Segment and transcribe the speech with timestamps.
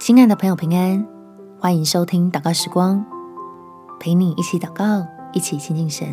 [0.00, 1.06] 亲爱的朋友，平安，
[1.58, 3.04] 欢迎收听祷告时光，
[4.00, 6.08] 陪你一起祷告，一起亲近神。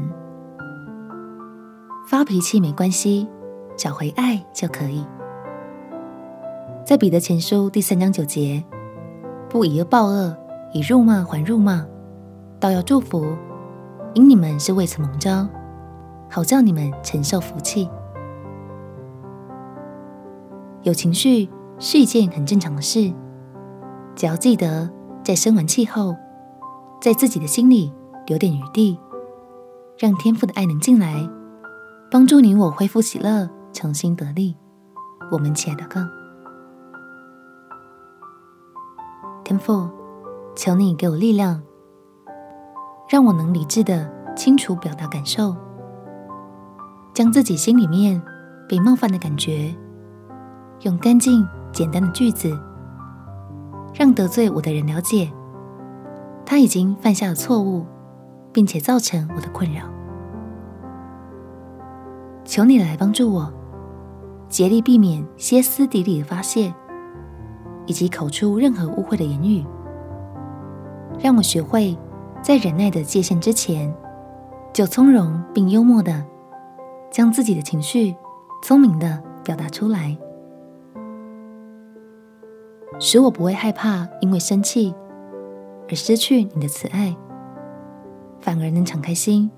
[2.06, 3.30] 发脾气没关系，
[3.78, 5.06] 找回爱就可以。
[6.86, 8.62] 在彼得前书第三章九节，
[9.50, 10.36] 不以恶报恶，
[10.74, 11.86] 以辱骂还辱骂，
[12.60, 13.26] 倒要祝福，
[14.14, 15.48] 因你们是未曾蒙召，
[16.30, 17.90] 好叫你们承受福气。
[20.84, 21.50] 有情绪
[21.80, 23.14] 是一件很正常的事。
[24.18, 24.90] 只要记得
[25.24, 26.16] 在生完气后，
[27.00, 27.94] 在自己的心里
[28.26, 29.00] 留点余地，
[30.00, 31.30] 让天赋的爱能进来，
[32.10, 34.58] 帮助你我恢复喜乐，重新得力。
[35.32, 36.02] 我们起来祷告，
[39.44, 39.88] 天赋，
[40.56, 41.62] 求你给我力量，
[43.08, 45.56] 让我能理智的清楚表达感受，
[47.14, 48.20] 将自己心里面
[48.68, 49.76] 被冒犯的感觉，
[50.82, 52.60] 用干净简单的句子。
[53.94, 55.32] 让得罪我的人了解，
[56.46, 57.86] 他已经犯下了错误，
[58.54, 59.82] 并且造成我的困扰。
[62.46, 63.52] 求你来帮助我，
[64.48, 66.74] 竭力避免歇斯底里的发泄，
[67.86, 69.66] 以及口出任何污秽的言语。
[71.20, 71.98] 让我学会
[72.42, 73.94] 在忍耐的界限之前，
[74.72, 76.24] 就从容并幽默的
[77.12, 78.16] 将自己的情绪
[78.62, 80.16] 聪明的表达出来。
[83.00, 84.94] 使我不会害怕，因为生气
[85.90, 87.16] 而失去你的慈爱，
[88.40, 89.52] 反而能敞开心，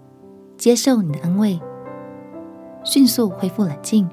[0.58, 1.60] 接受你的安慰，
[2.84, 4.10] 迅速恢复冷静。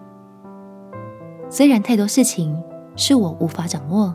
[1.48, 2.62] 虽然太多事情
[2.94, 4.14] 是我无法掌握，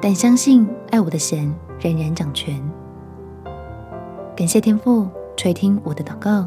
[0.00, 2.62] 但相信爱我的神仍然掌权。
[4.34, 6.46] 感谢天父垂听我的祷告，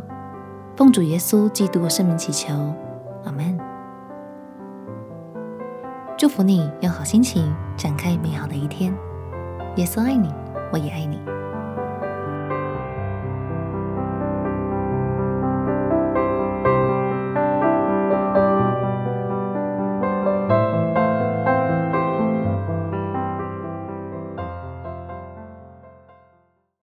[0.76, 2.54] 奉主耶稣基督的圣名祈求，
[3.26, 3.69] 阿门。
[6.20, 8.94] 祝福你，用好心情展开美好的一天。
[9.78, 10.30] 耶稣爱你，
[10.70, 11.18] 我也爱你。